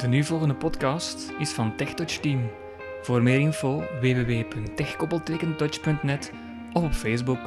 De 0.00 0.08
nu 0.08 0.24
volgende 0.24 0.54
podcast 0.54 1.32
is 1.38 1.50
van 1.50 1.76
TechTouch 1.76 2.20
Team. 2.20 2.50
Voor 3.02 3.22
meer 3.22 3.40
info 3.40 3.78
www.techkoppeltekentouch.net 3.78 6.32
of 6.72 6.82
op 6.82 6.92
Facebook. 6.92 7.38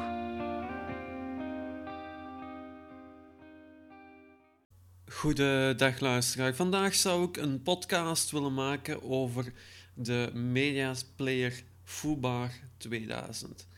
Goedendag 5.06 6.00
luisteraar. 6.00 6.54
Vandaag 6.54 6.94
zou 6.94 7.28
ik 7.28 7.36
een 7.36 7.62
podcast 7.62 8.30
willen 8.30 8.54
maken 8.54 9.02
over 9.02 9.52
de 9.94 10.30
Media 10.34 10.94
Player 11.16 11.62
Foobar 11.84 12.50
2000. 12.76 13.68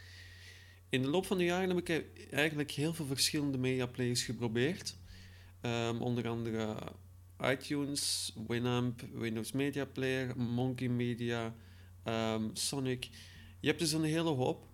In 0.88 1.02
de 1.02 1.08
loop 1.08 1.27
van 1.27 1.38
de 1.38 1.45
jaren 1.45 1.68
heb 1.68 1.88
ik 1.88 2.04
eigenlijk 2.30 2.70
heel 2.70 2.94
veel 2.94 3.07
verschillende 3.07 3.58
media 3.58 3.86
players 3.86 4.22
geprobeerd. 4.22 4.96
Ehm, 5.61 6.00
onder 6.00 6.29
andere 6.29 6.77
iTunes, 7.40 8.32
Winamp, 8.46 9.03
Windows 9.13 9.53
Media 9.53 9.85
Player, 9.85 10.39
Monkey 10.39 10.89
Media, 10.89 11.54
ehm, 12.03 12.49
Sonic. 12.53 13.08
Je 13.61 13.68
hebt 13.68 13.79
dus 13.81 13.93
een 13.93 14.04
hele 14.04 14.31
hoop. 14.31 14.67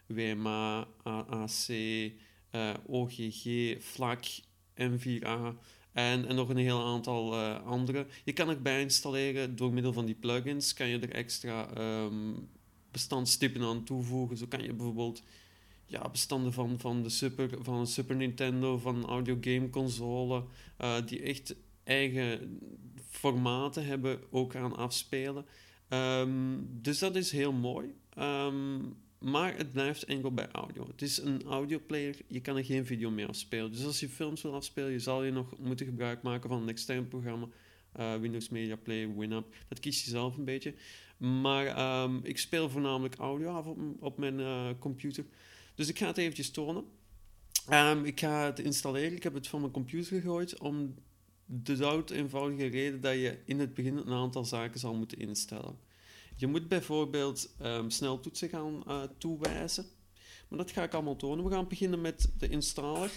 WMA, 0.07 0.89
AAC, 1.03 1.69
uh, 1.69 2.75
OGG, 2.87 3.75
FLAC, 3.81 4.41
M4A 4.75 5.59
en, 5.93 6.27
en 6.27 6.35
nog 6.35 6.49
een 6.49 6.57
heel 6.57 6.85
aantal 6.85 7.35
uh, 7.35 7.67
andere. 7.67 8.07
Je 8.25 8.33
kan 8.33 8.49
erbij 8.49 8.81
installeren 8.81 9.57
door 9.57 9.73
middel 9.73 9.93
van 9.93 10.07
die 10.07 10.15
plugins. 10.15 10.75
Kan 10.75 10.89
je 10.89 10.99
er 10.99 11.13
extra 11.13 11.69
um, 12.05 12.49
bestandstypen 12.91 13.63
aan 13.63 13.85
toevoegen. 13.85 14.37
Zo 14.37 14.47
kan 14.47 14.63
je 14.63 14.73
bijvoorbeeld 14.73 15.23
ja, 15.87 16.09
bestanden 16.09 16.53
van, 16.53 16.79
van, 16.79 17.03
de 17.03 17.09
Super, 17.09 17.51
van 17.61 17.87
Super 17.87 18.17
Nintendo, 18.17 18.79
van 18.79 19.07
audio 19.07 19.39
game 19.41 19.71
console, 19.71 20.45
uh, 20.81 20.97
die 21.07 21.23
echt 21.23 21.55
eigen 21.89 22.61
formaten 23.11 23.87
hebben 23.87 24.21
ook 24.31 24.55
aan 24.55 24.77
afspelen. 24.77 25.45
Um, 25.89 26.69
dus 26.83 26.99
dat 26.99 27.17
is 27.17 27.33
heel 27.33 27.53
mooi. 27.53 27.95
Um, 28.19 28.97
maar 29.19 29.57
het 29.57 29.73
blijft 29.73 30.05
enkel 30.05 30.33
bij 30.33 30.49
audio. 30.53 30.87
Het 30.87 31.03
is 31.03 31.19
een 31.19 31.43
audioplayer, 31.43 32.17
je 32.27 32.41
kan 32.41 32.57
er 32.57 32.65
geen 32.65 32.87
video 32.87 33.11
mee 33.11 33.27
afspelen. 33.27 33.73
Dus 33.73 33.85
als 33.85 34.01
je 34.01 34.09
films 34.09 34.43
wil 34.43 34.55
afspelen, 34.55 34.93
je 34.93 34.99
zal 34.99 35.25
je 35.25 35.31
nog 35.31 35.59
moeten 35.59 35.87
gebruik 35.87 36.23
maken 36.23 36.49
van 36.49 36.63
een 36.63 36.69
extern 36.69 37.09
programma. 37.09 37.49
Uh, 37.99 38.17
Windows 38.17 38.49
Media 38.49 38.77
Player, 38.77 39.19
Winamp. 39.19 39.55
Dat 39.69 39.81
kies 39.81 40.05
je 40.05 40.11
zelf 40.11 40.37
een 40.37 40.45
beetje. 40.45 40.75
Maar 41.17 42.03
um, 42.03 42.21
ik 42.23 42.39
speel 42.39 42.71
voornamelijk 42.71 43.15
audio 43.15 43.51
af 43.51 43.67
op, 44.01 44.19
mijn 44.19 44.39
uh, 44.39 44.69
computer. 44.79 45.25
Dus 45.75 45.89
ik 45.89 45.99
ga 45.99 46.07
het 46.07 46.19
eventjes 46.19 46.51
tonen. 46.51 46.85
Ik 48.03 48.21
ga 48.21 48.45
het 48.45 48.59
installeren. 48.59 49.17
Ik 49.17 49.23
heb 49.23 49.35
het 49.35 49.49
van 49.49 49.61
mijn 49.61 49.73
computer 49.73 50.21
gegooid 50.21 50.59
om 50.59 50.95
de 51.51 51.77
dood 51.77 52.11
eenvoudige 52.11 52.67
reden 52.67 53.01
dat 53.01 53.15
je 53.15 53.39
in 53.45 53.61
het 53.61 53.75
begin 53.75 53.97
een 53.97 54.13
aantal 54.13 54.45
zaken 54.45 54.81
zal 54.81 54.95
moeten 54.95 55.19
instellen. 55.19 55.79
Je 56.37 56.47
moet 56.47 56.69
bijvoorbeeld 56.69 57.55
um, 57.63 57.91
sneltoetsen 57.91 58.49
gaan 58.49 58.83
uh, 58.89 59.03
toewijzen. 59.19 59.85
Maar 60.49 60.59
dat 60.59 60.71
ga 60.71 60.83
ik 60.83 60.95
allemaal 60.95 61.17
tonen. 61.17 61.45
We 61.45 61.51
gaan 61.51 61.69
beginnen 61.69 62.01
met 62.01 62.33
de 62.39 62.49
installer. 62.49 63.11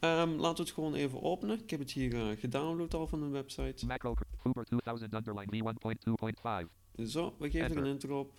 Um, 0.00 0.30
laten 0.30 0.56
we 0.56 0.62
het 0.62 0.70
gewoon 0.70 0.94
even 0.94 1.22
openen. 1.22 1.60
Ik 1.62 1.70
heb 1.70 1.80
het 1.80 1.92
hier 1.92 2.14
uh, 2.14 2.38
gedownload 2.38 2.94
al 2.94 3.06
van 3.06 3.22
een 3.22 3.30
website. 3.30 3.86
Macro 3.86 4.14
Fuber 4.40 4.64
2000 4.64 5.14
underline 5.14 5.74
v1.2.5. 6.66 7.06
Zo, 7.06 7.34
we 7.38 7.50
geven 7.50 7.70
er 7.70 7.76
een 7.76 7.86
intro 7.86 8.20
op. 8.20 8.32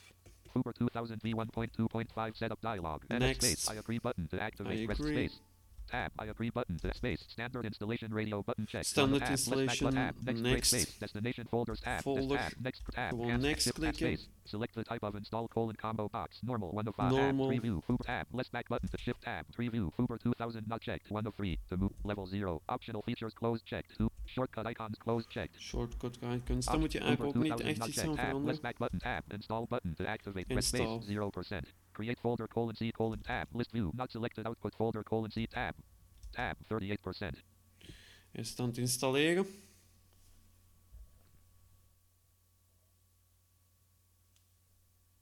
Fuber 0.52 0.74
2000 0.74 1.22
v1.2.5 1.26 2.32
setup 2.32 2.62
dialog. 2.62 3.08
Next. 3.08 3.44
Space. 3.44 3.74
I 3.74 3.78
agree 3.78 4.00
button 4.00 4.28
to 4.28 4.38
activate. 4.38 4.82
I 4.82 4.90
agree. 4.90 5.28
space. 5.28 5.42
Tab. 5.90 6.12
I 6.20 6.26
agree 6.26 6.50
button 6.52 6.78
to 6.80 6.94
space. 6.94 7.24
Standard 7.28 7.66
installation 7.66 8.14
radio 8.14 8.42
button 8.44 8.66
check. 8.66 8.84
Standard 8.86 9.20
tab. 9.22 9.32
installation, 9.32 9.92
Tab. 9.92 10.16
Next. 10.26 10.42
next. 10.42 10.70
Space. 10.70 10.98
Destination 11.00 11.46
folders 11.50 11.80
tab. 11.82 11.98
This 11.98 12.04
Folder. 12.04 12.38
tab. 12.38 12.52
Next 12.62 12.82
tab. 12.94 13.12
Cancel. 13.12 13.50
next 13.50 13.68
klikken. 13.74 13.96
space. 13.96 14.28
Select 14.46 14.74
the 14.76 14.84
type 14.84 15.04
of 15.04 15.16
install 15.16 15.48
colon 15.48 15.76
combo 15.76 16.08
box. 16.10 16.40
Normal 16.44 16.72
1 16.72 16.88
of 16.88 16.96
5. 16.96 17.12
Normal. 17.12 17.50
Tab. 17.50 17.62
Preview. 17.62 17.84
Fuber 17.86 18.04
tab. 18.06 18.26
Left 18.34 18.52
back 18.52 18.68
button 18.70 18.88
to 18.90 18.98
shift 18.98 19.22
tab. 19.24 19.46
Preview. 19.58 19.92
Fuber 19.96 20.18
2000 20.22 20.68
not 20.68 20.82
checked. 20.82 21.10
1 21.12 21.28
of 21.28 21.36
3. 21.36 21.58
To 21.70 21.78
move. 21.78 21.92
Level 22.04 22.26
0. 22.28 22.62
Optional 22.70 23.02
features 23.02 23.34
closed 23.34 23.66
checked. 23.66 23.98
2. 23.98 24.10
Shortcut 24.26 24.66
icons 24.68 24.98
closed 25.00 25.30
checked. 25.30 25.60
Shortcut 25.60 26.18
icons. 26.22 26.66
Dan 26.66 26.80
moet 26.80 26.92
je 26.92 27.00
eigenlijk 27.00 27.38
ook 27.38 27.44
niet 27.44 27.60
echt 27.60 27.88
iets 27.88 28.00
aan 28.00 28.06
Tab, 28.06 28.16
veranderen. 28.16 28.46
left 28.46 28.62
back 28.62 28.78
button 28.78 29.00
tab, 29.00 29.24
install 29.34 29.66
button 29.70 29.94
to 29.96 30.06
activate, 30.06 30.46
press 30.46 30.72
Install. 30.72 31.02
space 31.02 31.14
0%. 31.14 31.74
Create 32.00 32.22
folder 32.22 32.48
colon 32.48 32.76
C 32.76 32.94
colon 32.94 33.20
tab, 33.20 33.50
list 33.54 33.74
view, 33.74 33.92
not 33.94 34.10
selected 34.10 34.48
output 34.48 34.74
folder 34.74 35.04
colon 35.04 35.30
C 35.30 35.46
tab. 35.46 35.76
Tab 36.32 36.56
38%. 36.64 37.44
Hij 38.32 38.42
is 38.42 38.56
het. 38.58 39.46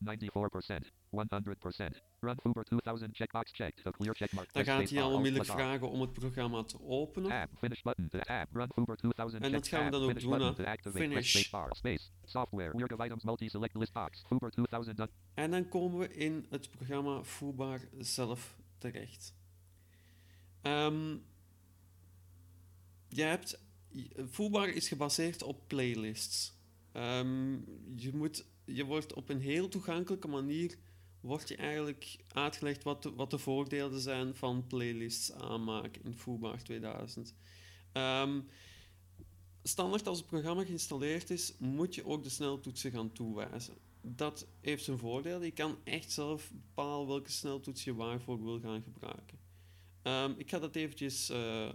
Ninety-four 0.08 0.50
percent, 0.50 0.92
one 1.10 1.28
hundred 1.30 1.60
percent. 1.60 2.02
Run 2.20 2.36
Fuber 2.42 2.64
2000 2.64 3.16
checkbox 3.16 3.52
checked. 3.52 3.86
A 3.86 3.92
clear 3.92 4.16
checkmark. 4.16 4.54
Dan 4.54 4.64
gaat 4.64 4.90
hij 4.90 5.02
al 5.02 5.14
onmiddellijk 5.14 5.52
vragen 5.52 5.90
om 5.90 6.02
het 6.02 6.14
programma 6.14 6.64
te 6.64 6.82
openen. 6.82 7.30
Tab, 7.30 7.50
finish 7.58 7.82
button 7.82 8.08
to 8.08 8.20
tab. 8.20 8.48
Run 8.54 8.72
Fuber 8.74 8.98
2000 8.98 9.44
En 9.44 9.52
dat 9.52 9.68
gaan 9.68 9.86
we 9.86 9.92
dan 9.92 10.04
ook 10.04 10.20
doen, 10.20 10.92
Finish. 10.92 11.50
space. 11.72 12.10
Software, 12.24 12.72
weird 12.78 12.94
of 12.94 13.06
items 13.06 13.24
multi-select 13.24 13.76
list 13.76 13.94
box. 13.94 14.24
Fuber 14.28 14.52
2000 14.52 14.98
done. 14.98 15.10
En 15.34 15.52
dan 15.52 15.70
komen 15.70 16.00
we 16.00 16.14
in 16.14 16.46
het 16.50 16.70
programma 16.70 17.24
Foobar 17.24 17.80
zelf 18.00 18.56
terecht. 18.78 19.36
Ehm 20.62 21.16
je 23.08 23.22
hebt, 23.24 23.60
Foobar 24.32 24.70
is 24.70 24.88
gebaseerd 24.88 25.44
op 25.44 25.68
playlists. 25.68 26.54
Ehm, 26.92 27.54
je, 27.96 28.12
moet, 28.14 28.46
je 28.68 28.86
wordt 28.86 29.14
op 29.14 29.30
een 29.30 29.42
heel 29.42 29.68
toegankelijke 29.68 30.28
manier 30.28 30.78
wordt 31.20 31.48
je 31.48 31.56
eigenlijk 31.56 32.18
uitgelegd 32.28 32.84
wat 32.84 33.04
de, 33.04 33.14
wat 33.14 33.32
de 33.32 33.38
voordelen 33.38 34.00
zijn 34.00 34.36
van 34.36 34.68
playlists 34.68 35.32
aanmaken 35.32 36.04
in 36.04 36.14
Foobar 36.14 36.64
2000. 36.64 37.34
Ehm, 37.92 38.42
standaard 39.64 40.08
als 40.08 40.18
het 40.18 40.28
programma 40.28 40.64
geïnstalleerd 40.64 41.30
is, 41.30 41.54
moet 41.58 41.96
je 41.96 42.06
ook 42.06 42.24
de 42.24 42.30
sneltoetsen 42.30 42.92
gaan 42.92 43.12
toewijzen. 43.12 43.74
Dat 44.02 44.48
heeft 44.62 44.84
zijn 44.84 44.98
voordeel. 44.98 45.44
Je 45.44 45.52
kan 45.52 45.78
echt 45.84 46.12
zelf 46.12 46.52
bepalen 46.52 47.08
welke 47.08 47.32
sneltoets 47.32 47.84
je 47.84 47.96
waarvoor 47.96 48.44
wil 48.44 48.60
gaan 48.60 48.84
gebruiken. 48.84 49.40
Ehm, 50.02 50.34
ik 50.38 50.50
ga 50.50 50.60
dat 50.60 50.76
eventjes 50.76 51.30
eh, 51.30 51.70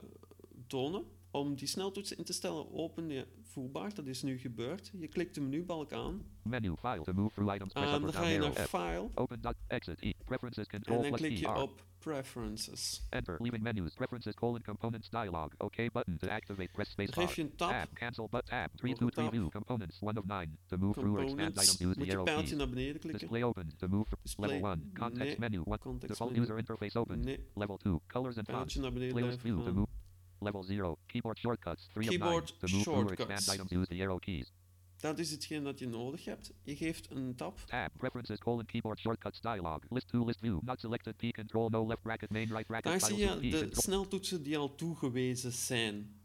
tonen. 0.66 1.04
Om 1.32 1.54
die 1.54 1.66
sneltoetsen 1.68 2.16
in 2.16 2.24
te 2.24 2.32
stellen, 2.32 2.72
open 2.72 3.08
je 3.10 3.26
Foobar. 3.42 3.94
Dat 3.94 4.06
is 4.06 4.22
nu 4.22 4.38
gebeurd. 4.38 4.90
Je 4.98 5.08
klikt 5.08 5.34
de 5.34 5.40
menubalk 5.40 5.92
aan. 5.92 6.22
Menu 6.42 6.74
file 6.76 7.02
to 7.02 7.12
move 7.12 7.32
through 7.34 7.54
items. 7.54 7.72
En 7.72 8.00
dan 8.00 8.12
ga 8.12 8.26
je 8.28 8.38
naar. 8.38 8.52
File. 8.52 9.08
Open 9.14 9.40
dot 9.40 9.54
exit 9.66 10.02
E. 10.02 10.12
Preferences 10.24 10.66
En 10.66 10.70
control 10.72 11.00
dan 11.02 11.06
plus 11.10 11.20
klik 11.20 11.32
E 11.38 11.40
je 11.40 11.46
R. 11.46 11.54
op 11.62 11.84
Preferences. 11.98 13.06
Enter. 13.10 13.36
Leaving 13.42 13.62
menus. 13.62 13.94
Preferences 13.94 14.34
colon 14.34 14.62
components 14.62 15.10
dialog. 15.10 15.48
OK 15.58 15.76
button 15.92 16.16
to 16.16 16.28
activate. 16.28 16.68
Press 16.72 16.90
space 16.90 17.10
Dan 17.10 17.26
geef 17.26 17.36
je 17.36 17.42
een 17.42 17.56
tab. 17.56 17.70
Tab. 17.70 17.88
Cancel 17.92 18.28
but 18.28 18.46
tab. 18.46 18.70
3 18.76 18.90
Nog 18.98 18.98
2 18.98 19.08
een 19.08 19.10
3 19.10 19.24
tab. 19.24 19.30
view. 19.32 19.48
Components 19.50 20.00
1 20.00 20.18
of 20.18 20.24
9. 20.24 20.58
To 20.66 20.76
move 20.76 20.92
through 21.00 21.14
or 21.16 21.22
expand 21.22 21.80
use 21.80 21.98
the 21.98 22.10
arrow 22.10 22.24
keys. 22.24 22.52
naar 22.52 22.68
beneden 22.68 23.00
klikken. 23.00 23.20
Display 23.20 23.42
open. 23.42 23.72
To 23.76 23.88
move 23.88 24.16
Display. 24.22 24.50
level 24.50 24.70
1. 24.70 24.90
Context 24.94 25.38
Nee. 25.38 25.48
menu. 25.50 25.62
1. 25.64 25.78
Context 25.78 26.08
Default 26.08 26.30
menu. 26.30 26.42
user 26.42 26.58
interface 26.58 26.98
open. 26.98 27.20
Nee, 27.20 27.46
Level 27.54 27.76
2. 27.76 27.98
Colors 28.06 28.36
and 28.36 28.46
fonts. 28.46 28.50
pijltje 28.60 28.80
naar 28.80 28.92
beneden 28.92 29.38
view 29.40 29.64
to 29.64 29.72
move. 29.72 29.88
Level 30.42 30.62
0. 30.62 30.98
Keyboard 31.06 31.38
shortcuts 31.38 31.88
3 31.92 32.08
of 32.08 32.12
9. 32.12 32.20
Keyboard 32.20 32.46
To 32.58 32.66
move 32.68 32.82
shortcuts. 32.82 33.30
expand 33.30 33.48
items 33.54 33.70
use 33.72 33.88
the 33.88 34.02
arrow 34.02 34.18
keys. 34.18 34.52
Dat 34.96 35.18
is 35.18 35.30
hetgeen 35.30 35.64
dat 35.64 35.78
je 35.78 35.86
nodig 35.88 36.24
hebt. 36.24 36.52
Je 36.62 36.76
geeft 36.76 37.10
een 37.10 37.34
tab. 37.34 37.58
Tab. 37.58 37.90
Preferences 37.98 38.38
colon 38.38 38.64
keyboard 38.64 38.98
shortcuts 38.98 39.40
dialog. 39.40 39.78
List 39.88 40.08
to 40.08 40.24
list 40.24 40.40
view. 40.40 40.58
Not 40.62 40.80
selected. 40.80 41.16
P 41.16 41.32
control 41.34 41.68
no 41.68 41.86
left 41.86 42.02
bracket 42.02 42.30
main 42.30 42.48
right 42.48 42.66
bracket. 42.66 43.00
Daar 43.00 43.00
zie 43.00 43.16
je 43.16 43.50
de 43.50 43.68
sneltoetsen 43.70 44.42
die 44.42 44.58
al 44.58 44.74
toegewezen 44.74 45.52
zijn. 45.52 46.20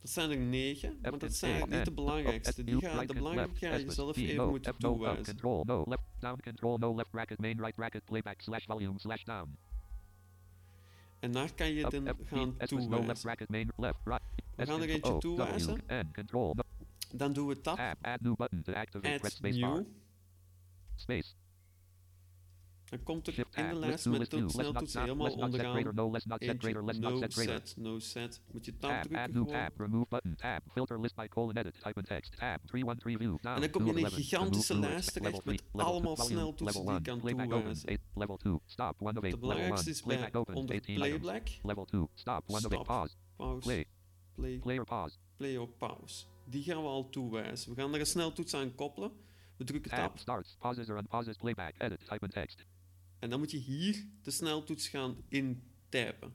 Dat 0.00 0.10
zijn 0.10 0.30
er 0.30 0.38
negen, 0.38 0.98
maar 1.02 1.18
dat 1.18 1.34
zijn 1.34 1.50
eigenlijk 1.50 1.76
niet 1.78 1.96
de 1.96 2.02
belangrijkste. 2.02 2.64
Die 2.64 2.74
U, 2.74 2.78
ga, 2.78 2.92
right 2.92 3.08
de 3.08 3.14
belangrijke 3.14 3.54
ga 3.54 3.74
je 3.74 3.90
zelf 3.90 4.16
even 4.16 4.48
moeten 4.48 4.76
toewijzen. 4.78 5.24
control 5.24 5.64
no 5.64 5.84
left 5.88 6.02
down 6.18 6.40
control 6.42 6.78
no 6.78 6.94
left 6.94 7.10
bracket 7.10 7.38
main 7.38 7.58
right 7.58 7.74
bracket 7.74 8.04
playback 8.04 8.40
slash 8.40 8.66
volume 8.66 8.98
slash 8.98 9.24
down. 9.24 9.56
En 11.22 11.32
daar 11.32 11.54
kan 11.54 11.72
je 11.72 11.82
dan 11.90 12.18
gaan 12.24 12.56
toewijzen. 12.56 13.26
We 14.56 14.66
gaan 14.66 14.82
er 14.82 14.88
eentje 14.88 15.18
toewijzen. 15.18 15.84
Dan 17.14 17.32
doen 17.32 17.46
we 17.46 17.60
tab 17.60 17.78
add 18.00 18.22
new. 18.22 19.84
Space. 20.94 21.34
Dan 22.92 23.02
komt 23.02 23.26
er 23.26 23.38
in 23.38 23.68
de 23.68 23.74
lijst 23.74 24.06
met 24.06 24.30
de 24.30 24.40
not, 24.40 24.92
helemaal 24.92 25.32
onderaan. 25.32 25.94
no 25.94 26.10
not 26.10 26.44
set 26.44 26.56
greater 26.58 26.84
not 26.84 26.98
no 26.98 27.18
set 27.18 27.32
greater. 27.34 27.54
set, 27.54 27.76
no 27.76 27.98
set. 27.98 28.40
Moet 28.52 28.64
je 28.64 28.76
tab 28.76 29.02
drukken 29.02 29.32
gewoon. 29.32 29.46
tab, 29.46 29.78
remove 29.78 30.06
button, 30.08 30.34
tab, 30.36 30.62
filter 30.72 31.00
list 31.00 31.14
by 31.14 31.28
colon 31.28 31.56
edit, 31.56 31.74
type 31.74 31.98
in 31.98 32.04
text, 32.04 32.36
tab, 32.36 32.60
313 32.66 33.18
view, 33.18 33.38
down, 33.40 33.54
En 33.54 33.60
dan 33.60 33.70
kom 33.70 33.84
je 33.84 33.90
in 33.90 34.04
een 34.04 34.10
211, 34.10 34.14
gigantische 34.14 34.78
lijst 34.78 35.12
terecht 35.12 35.44
met 35.44 35.62
allemaal 35.72 36.16
sneltoetsen 36.16 36.80
die 36.80 36.90
je 36.90 36.96
one, 36.96 37.02
kan 37.02 37.20
toewijzen. 37.20 37.98
level 38.14 38.36
2, 38.36 38.58
stop, 38.66 39.00
1 39.00 39.08
of 39.08 39.14
8, 39.14 39.14
De 39.14 39.20
level 39.20 39.30
1, 39.30 39.40
belangrijkste 39.40 39.90
is 39.90 40.02
bij 40.02 40.16
onder 40.34 40.36
18 40.36 40.74
items, 40.74 41.20
playback, 41.20 41.48
level 41.62 41.84
2, 41.84 42.06
stop, 42.14 42.48
1 42.48 42.56
of 42.56 42.64
8, 42.64 42.72
Stop. 42.72 42.84
pause, 42.86 43.14
pause, 43.36 43.86
play, 44.34 44.58
player 44.58 44.84
pause, 44.84 45.16
play 45.36 45.66
pause. 45.78 46.24
Die 46.44 46.62
gaan 46.62 46.82
we 46.82 46.88
al 46.88 47.08
toewijzen. 47.08 47.74
We 47.74 47.80
gaan 47.80 47.94
er 47.94 48.00
een 48.00 48.06
sneltoets 48.06 48.54
aan 48.54 48.74
koppelen. 48.74 49.12
We 49.56 49.64
drukken 49.64 49.90
tab, 49.90 50.18
starts, 50.18 50.56
pauses 50.58 50.88
or 50.88 50.96
unpauses, 50.96 51.36
playback, 51.36 51.74
edit, 51.78 52.00
type 52.08 52.24
in 52.24 52.30
text, 52.30 52.64
En 53.22 53.30
dan 53.30 53.38
moet 53.38 53.50
je 53.50 53.58
hier 53.58 54.04
de 54.22 54.30
sneltoets 54.30 54.88
gaan 54.88 55.16
intypen. 55.28 56.34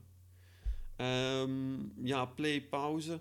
Ehm, 0.96 2.06
ja, 2.06 2.24
play, 2.24 2.62
pauze. 2.62 3.20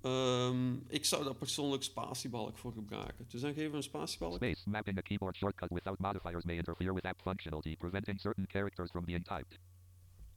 Ehm, 0.00 0.74
ik 0.88 1.04
zou 1.04 1.24
daar 1.24 1.34
persoonlijk 1.34 1.82
spatiebalk 1.82 2.58
voor 2.58 2.72
gebruiken. 2.72 3.26
Dus 3.28 3.40
dan 3.40 3.54
geven 3.54 3.70
we 3.70 3.76
een 3.76 3.82
spatiebalk. 3.82 4.34
space, 4.34 4.70
mapping 4.70 4.98
a 4.98 5.00
keyboard 5.00 5.36
shortcut 5.36 5.68
without 5.70 5.98
modifiers 5.98 6.44
may 6.44 6.56
interfere 6.56 6.94
with 6.94 7.04
app 7.04 7.20
functionality, 7.20 7.76
preventing 7.76 8.20
certain 8.20 8.46
characters 8.48 8.90
from 8.90 9.04
being 9.04 9.24
typed. 9.24 9.58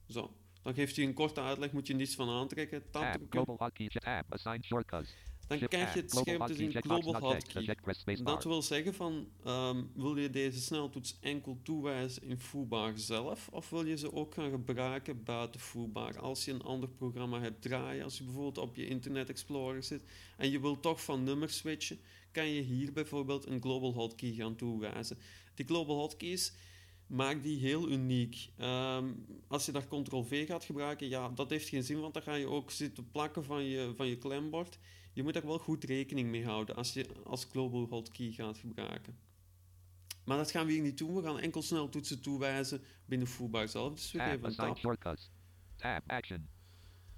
Zo. 0.07 0.33
Dan 0.62 0.74
geeft 0.74 0.95
hij 0.95 1.06
een 1.06 1.13
korte 1.13 1.42
uitleg, 1.42 1.71
moet 1.71 1.88
je 1.88 1.94
niets 1.94 2.15
van 2.15 2.30
aantrekken. 2.30 2.92
Tab 2.92 3.18
global 3.30 3.56
hotkey, 3.57 3.88
tab, 3.88 4.33
assign 4.33 4.63
shortcuts, 4.63 5.15
Dan 5.49 5.67
krijg 5.67 5.93
je 5.93 6.05
tab, 6.05 6.11
het 6.11 6.27
scherm 6.27 6.45
te 6.45 6.53
zien 6.53 6.71
Global 6.71 7.19
Hotkey. 7.19 7.75
Dat 8.23 8.43
wil 8.43 8.61
zeggen 8.61 8.93
van, 8.93 9.27
ehm, 9.43 9.83
wil 9.95 10.17
je 10.17 10.29
deze 10.29 10.61
sneltoets 10.61 11.17
enkel 11.21 11.59
toewijzen 11.63 12.23
in 12.23 12.37
Foobar 12.37 12.93
zelf, 12.95 13.49
of 13.51 13.69
wil 13.69 13.85
je 13.85 13.97
ze 13.97 14.13
ook 14.13 14.33
gaan 14.33 14.49
gebruiken 14.49 15.23
buiten 15.23 15.59
Foobar? 15.59 16.19
Als 16.19 16.45
je 16.45 16.51
een 16.51 16.61
ander 16.61 16.89
programma 16.89 17.39
hebt 17.39 17.61
draaien, 17.61 18.03
als 18.03 18.17
je 18.17 18.23
bijvoorbeeld 18.23 18.57
op 18.57 18.75
je 18.75 18.87
Internet 18.87 19.29
Explorer 19.29 19.83
zit 19.83 20.01
en 20.37 20.51
je 20.51 20.59
wilt 20.59 20.81
toch 20.81 21.03
van 21.03 21.23
nummers 21.23 21.57
switchen, 21.57 21.99
kan 22.31 22.47
je 22.47 22.61
hier 22.61 22.93
bijvoorbeeld 22.93 23.47
een 23.47 23.61
Global 23.61 23.93
Hotkey 23.93 24.33
gaan 24.33 24.55
toewijzen. 24.55 25.17
Die 25.55 25.65
Global 25.65 25.97
Hotkeys 25.97 26.53
maakt 27.07 27.43
die 27.43 27.59
heel 27.59 27.89
uniek. 27.89 28.49
Ehm, 28.57 29.05
als 29.47 29.65
je 29.65 29.71
daar 29.71 29.87
Ctrl-V 29.87 30.47
gaat 30.47 30.65
gebruiken, 30.65 31.09
ja, 31.09 31.29
dat 31.29 31.49
heeft 31.49 31.69
geen 31.69 31.83
zin, 31.83 31.99
want 31.99 32.13
dan 32.13 32.23
ga 32.23 32.35
je 32.35 32.47
ook 32.47 32.71
zitten 32.71 33.11
plakken 33.11 33.43
van 33.43 33.63
je, 33.63 33.93
van 33.95 34.07
je 34.07 34.17
klembord. 34.17 34.79
Je 35.19 35.25
moet 35.25 35.33
daar 35.33 35.45
wel 35.45 35.60
goed 35.60 35.83
rekening 35.83 36.30
mee 36.30 36.45
houden 36.45 36.75
als 36.75 36.94
je 36.94 37.06
als 37.24 37.45
global 37.45 37.86
hotkey 37.89 38.31
gaat 38.31 38.57
gebruiken. 38.57 39.18
Maar 40.25 40.38
dat 40.38 40.51
gaan 40.51 40.66
we 40.66 40.71
hier 40.71 40.81
niet 40.81 40.98
doen. 40.98 41.16
We 41.16 41.21
gaan 41.21 41.39
enkel 41.39 41.62
sneltoetsen 41.62 42.21
toewijzen 42.21 42.83
binnen 43.06 43.27
Foobar 43.27 43.68
zelf. 43.68 43.94
Dus 43.94 44.12
we 44.12 44.19
geven 44.19 44.38
een 44.39 44.45
assign 44.45 44.68
tab. 44.68 44.77
shortcuts. 44.77 45.31
Tab, 45.75 46.04
action. 46.07 46.48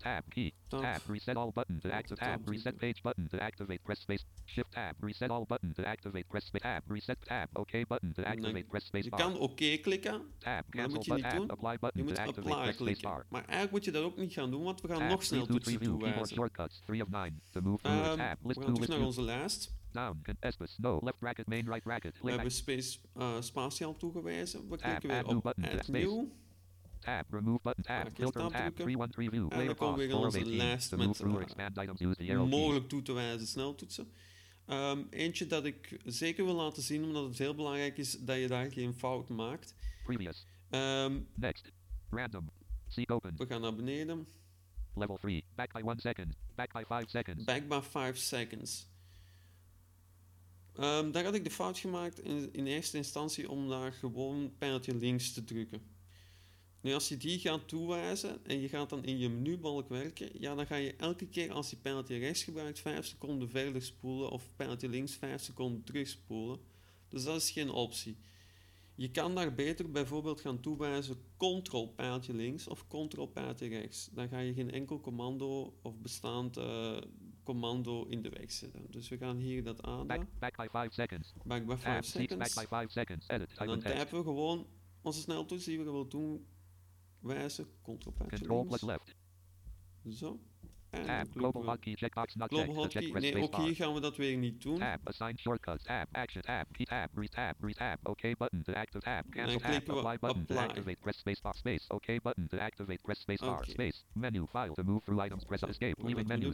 Tab, 0.01 0.23
key. 0.29 0.53
Tab. 0.69 0.81
Tab, 0.81 1.01
reset 1.07 1.37
all 1.37 1.51
button 1.51 1.79
to 1.79 1.89
activate. 1.91 2.19
Tab 2.19 2.49
reset 2.49 2.77
page 2.77 3.01
button 3.03 3.27
to 3.27 3.37
activate. 3.37 3.83
Press 3.83 3.99
space. 3.99 4.25
Shift 4.45 4.71
tab, 4.71 4.95
reset 4.99 5.29
all 5.29 5.45
button 5.45 5.73
to 5.73 5.83
activate. 5.83 6.27
Press 6.27 6.45
space. 6.45 6.61
Tab, 6.61 6.83
reset 6.87 7.17
tab. 7.25 7.49
OK 7.53 7.87
button 7.87 8.13
to 8.13 8.23
activate. 8.23 8.67
Press 8.67 8.85
space 8.85 9.03
Je 9.03 9.09
kan 9.09 9.37
oké 9.37 9.77
klikken, 9.77 10.21
Tab, 10.37 10.65
maar 10.73 10.83
dat 10.83 10.93
moet 10.93 11.05
je 11.05 11.13
niet 11.13 11.23
Tab, 11.23 11.35
doen. 11.35 11.49
apply 11.49 11.71
je 11.71 11.79
button 11.79 12.01
to 12.01 12.07
moet 12.07 12.17
activate. 12.17 12.55
apply 12.55 12.73
klikken. 12.73 13.09
bar. 13.09 13.25
Maar 13.29 13.41
eigenlijk 13.41 13.71
moet 13.71 13.85
je 13.85 13.91
dat 13.91 14.03
ook 14.03 14.17
niet 14.17 14.33
gaan 14.33 14.51
doen, 14.51 14.63
want 14.63 14.81
we 14.81 14.87
gaan 14.87 14.97
Tab, 14.97 15.09
nog 15.09 15.23
3 15.23 15.39
to 15.39 15.45
3 15.45 15.45
sneltoetsen 15.45 15.71
view. 15.71 15.99
Keyboard 15.99 16.29
toewijzen. 16.29 16.35
shortcuts. 16.35 16.81
3 16.85 17.01
of 17.01 17.09
9. 17.09 17.41
To 17.51 17.61
move 17.61 17.81
through 17.83 18.05
a 18.07 18.15
tab. 18.15 18.37
we 18.41 18.53
gaan 18.53 18.73
terug 18.73 18.89
naar 18.89 18.99
onze 18.99 19.21
lijst. 19.21 19.79
Down. 19.91 20.21
Espace. 20.39 20.81
No. 20.81 20.99
Left 21.03 21.19
bracket. 21.19 21.47
Main 21.47 21.65
right 21.65 21.83
bracket. 21.83 22.19
We 22.21 22.31
hebben 22.31 22.51
space, 22.51 22.99
uh, 23.17 23.41
spatiaal 23.41 23.97
toegewezen. 23.97 24.69
We 24.69 24.77
klikken 24.77 25.09
weer 25.09 25.25
op 25.25 25.47
Add. 25.47 25.87
New. 25.87 26.25
Tab, 27.01 27.25
remove 27.29 27.59
button. 27.61 27.83
Tab, 27.83 28.03
je 28.05 28.11
filter 28.15 28.41
tab 28.41 28.51
tab. 28.51 28.59
drukken. 28.59 28.83
313 28.83 29.29
view. 29.29 29.39
dan 29.39 29.49
Player 29.49 29.75
komen 29.75 29.99
we 29.99 30.07
weer 30.07 30.09
in 30.09 30.15
4 30.15 30.19
of 30.19 30.25
onze 30.25 30.39
18. 30.39 30.55
lijst 30.55 30.95
met, 30.95 31.19
uh, 32.19 32.43
mogelijk 32.43 32.89
toe 32.89 33.01
te 33.01 33.13
wijzen 33.13 33.47
sneltoetsen. 33.47 34.11
Ehm, 34.65 35.03
eentje 35.09 35.47
dat 35.47 35.65
ik 35.65 35.99
zeker 36.05 36.45
wil 36.45 36.53
laten 36.53 36.83
zien, 36.83 37.03
omdat 37.03 37.23
het 37.23 37.37
heel 37.37 37.55
belangrijk 37.55 37.97
is 37.97 38.19
dat 38.19 38.37
je 38.37 38.47
daar 38.47 38.71
geen 38.71 38.93
fout 38.93 39.29
maakt. 39.29 39.75
Previous. 40.03 40.45
Ehm, 40.69 41.19
Next. 41.35 41.71
Random. 42.09 42.49
Seek 42.87 43.11
open. 43.11 43.33
we 43.37 43.45
gaan 43.45 43.61
naar 43.61 43.75
beneden. 43.75 44.27
Level 44.95 45.17
3. 45.21 45.43
Back 45.55 45.73
by 45.73 45.79
1 45.79 45.99
second. 45.99 46.35
Back 46.55 46.73
by 46.73 46.83
5 46.87 47.09
seconds. 47.09 47.43
Back 47.43 47.67
by 47.67 47.79
5 47.81 48.17
seconds. 48.17 48.89
Ehm, 50.75 51.11
daar 51.11 51.23
had 51.23 51.35
ik 51.35 51.43
de 51.43 51.51
fout 51.51 51.77
gemaakt 51.77 52.19
in, 52.19 52.53
in 52.53 52.65
eerste 52.65 52.97
instantie 52.97 53.49
om 53.49 53.69
daar 53.69 53.93
gewoon 53.93 54.53
pijltje 54.57 54.95
links 54.95 55.33
te 55.33 55.43
drukken. 55.43 55.81
Nu, 56.81 56.93
als 56.93 57.07
je 57.07 57.17
die 57.17 57.39
gaat 57.39 57.67
toewijzen 57.67 58.45
en 58.45 58.59
je 58.59 58.69
gaat 58.69 58.89
dan 58.89 59.03
in 59.03 59.17
je 59.17 59.29
menubalk 59.29 59.89
werken, 59.89 60.29
ja, 60.39 60.55
dan 60.55 60.65
ga 60.65 60.75
je 60.75 60.95
elke 60.95 61.27
keer 61.27 61.51
als 61.51 61.69
je 61.69 61.75
pijltje 61.75 62.17
rechts 62.17 62.43
gebruikt 62.43 62.79
5 62.79 63.05
seconden 63.05 63.49
verder 63.49 63.81
spoelen 63.81 64.29
of 64.29 64.55
pijltje 64.55 64.89
links 64.89 65.15
5 65.15 65.41
seconden 65.41 65.83
terugspoelen. 65.83 66.59
Dus 67.09 67.23
dat 67.23 67.35
is 67.35 67.51
geen 67.51 67.69
optie. 67.69 68.17
Je 68.95 69.11
kan 69.11 69.35
daar 69.35 69.53
beter 69.53 69.91
bijvoorbeeld 69.91 70.41
gaan 70.41 70.59
toewijzen 70.59 71.17
ctrl 71.37 71.87
pijltje 71.95 72.33
links 72.33 72.67
of 72.67 72.87
ctrl 72.87 73.25
pijltje 73.25 73.67
rechts. 73.67 74.09
Dan 74.11 74.27
ga 74.27 74.39
je 74.39 74.53
geen 74.53 74.71
enkel 74.71 74.99
commando 74.99 75.73
of 75.81 75.97
bestaand 75.97 76.57
eh, 76.57 76.97
commando 77.43 78.05
in 78.05 78.21
de 78.21 78.29
weg 78.29 78.51
zetten. 78.51 78.85
Dus 78.89 79.09
we 79.09 79.17
gaan 79.17 79.37
hier 79.37 79.63
dat 79.63 79.81
aan. 79.81 80.07
Back, 80.07 80.25
back 80.39 80.57
by 80.57 80.67
5 80.71 80.93
seconds. 80.93 81.33
Back 81.43 81.65
by 81.65 81.75
5 81.75 81.83
Tab, 81.83 82.03
seeks 82.03 82.35
back 82.35 82.47
seconds. 82.47 82.69
by 82.69 82.75
5 82.75 82.91
seconds. 82.91 83.27
Edit. 83.27 83.57
En 83.57 83.67
dan 83.67 83.79
typen 83.79 84.17
we 84.17 84.23
gewoon 84.23 84.67
onze 85.01 85.19
sneltoets 85.19 85.65
die 85.65 85.77
we 85.77 85.83
willen 85.83 86.09
doen. 86.09 86.45
Wijzen, 87.21 87.65
ctrl 87.81 88.11
pijltje 88.11 88.37
Control 88.37 88.65
plus 88.65 88.81
left. 88.81 89.15
Zo. 90.09 90.39
En 90.91 91.05
Tab, 91.05 91.27
global 91.35 91.63
hotkey 91.63 91.93
checkbox 91.95 92.35
not 92.35 92.49
Global 92.49 92.73
check 92.73 92.75
hotkey. 92.75 93.09
press 93.09 93.31
Nee, 93.31 93.43
ook 93.43 93.55
hier 93.55 93.75
gaan 93.75 93.93
we 93.93 93.99
dat 93.99 94.17
weer 94.17 94.37
niet 94.37 94.61
doen. 94.61 94.77
Tab, 94.77 94.99
assign 95.03 95.37
shortcuts. 95.37 95.83
Tab, 95.83 96.07
action. 96.11 96.41
Tab, 96.41 96.67
key 96.71 96.85
tab, 96.85 97.09
re 97.15 97.27
tab, 97.27 97.55
re 97.61 97.73
tab. 97.73 97.99
OK 98.03 98.37
button 98.37 98.63
to 98.63 98.73
active 98.73 99.03
tab. 99.03 99.25
Cancel 99.29 99.59
tab. 99.59 99.89
Apply 99.89 100.17
button 100.19 100.45
to 100.45 100.55
activate. 100.55 100.97
Press 101.01 101.17
space 101.17 101.41
bar. 101.41 101.55
Space. 101.55 101.85
OK 101.87 102.21
button 102.21 102.47
to 102.47 102.57
activate. 102.57 103.01
Press 103.01 103.19
space 103.19 103.45
bar. 103.45 103.65
Space. 103.65 104.03
Menu. 104.13 104.45
File 104.47 104.73
to 104.73 104.83
move 104.83 105.03
through 105.03 105.25
items. 105.25 105.43
Press 105.43 105.63
escape. 105.63 105.95
Leaving 105.97 106.27
nu, 106.27 106.37
menus. 106.37 106.53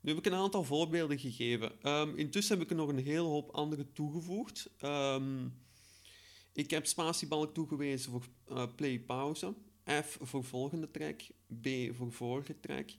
nu 0.00 0.10
heb 0.10 0.18
ik 0.18 0.26
een 0.26 0.38
aantal 0.38 0.64
voorbeelden 0.64 1.18
gegeven. 1.18 1.82
Ehm, 1.82 2.16
intussen 2.16 2.54
heb 2.56 2.64
ik 2.64 2.70
er 2.70 2.76
nog 2.76 2.88
een 2.88 2.98
hele 2.98 3.28
hoop 3.28 3.50
andere 3.50 3.92
toegevoegd. 3.92 4.70
Ehm, 4.78 5.48
ik 6.52 6.70
heb 6.70 6.86
spatiebalk 6.86 7.54
toegewezen 7.54 8.10
voor 8.10 8.24
eh, 8.48 8.66
play 8.76 9.00
pauze. 9.00 9.54
F 9.90 10.18
voor 10.20 10.44
volgende 10.44 10.90
track. 10.90 11.20
B 11.60 11.68
voor 11.96 12.12
vorige 12.12 12.60
track. 12.60 12.90